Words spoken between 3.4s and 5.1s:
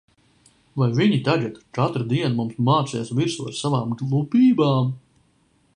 ar savām glupībām?